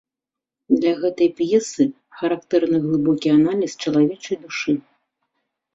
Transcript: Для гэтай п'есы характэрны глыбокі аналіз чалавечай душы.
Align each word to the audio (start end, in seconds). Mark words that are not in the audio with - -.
Для 0.77 0.93
гэтай 1.03 1.29
п'есы 1.41 1.85
характэрны 2.23 2.77
глыбокі 2.87 3.27
аналіз 3.39 3.71
чалавечай 3.87 4.37
душы. 4.49 4.71